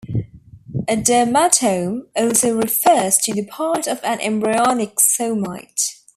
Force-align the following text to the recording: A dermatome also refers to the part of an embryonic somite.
A 0.87 0.95
dermatome 0.97 2.07
also 2.15 2.55
refers 2.59 3.17
to 3.17 3.35
the 3.35 3.45
part 3.45 3.85
of 3.87 4.03
an 4.03 4.19
embryonic 4.21 4.95
somite. 4.95 6.01